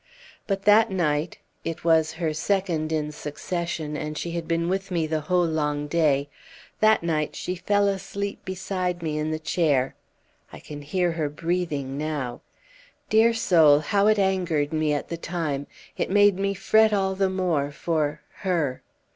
But 0.47 0.63
that 0.63 0.89
night 0.89 1.37
it 1.63 1.83
was 1.83 2.13
her 2.13 2.33
second 2.33 2.91
in 2.91 3.11
succession 3.11 3.95
and 3.95 4.17
she 4.17 4.31
had 4.31 4.47
been 4.47 4.67
with 4.67 4.89
me 4.89 5.05
the 5.05 5.21
whole 5.29 5.45
long 5.45 5.85
day 5.85 6.27
that 6.79 7.03
night 7.03 7.35
she 7.35 7.53
fell 7.55 7.87
asleep 7.87 8.43
beside 8.43 9.03
me 9.03 9.19
in 9.19 9.29
the 9.29 9.37
chair. 9.37 9.93
I 10.51 10.59
can 10.59 10.81
hear 10.81 11.11
her 11.11 11.29
breathing 11.29 11.99
now. 11.99 12.41
"Dear 13.11 13.31
soul, 13.31 13.77
how 13.81 14.07
it 14.07 14.17
angered 14.17 14.73
me 14.73 14.91
at 14.91 15.09
the 15.09 15.17
time! 15.17 15.67
It 15.95 16.09
made 16.09 16.39
me 16.39 16.55
fret 16.55 16.93
all 16.93 17.13
the 17.13 17.29
more 17.29 17.69
for 17.69 18.21
her. 18.37 18.81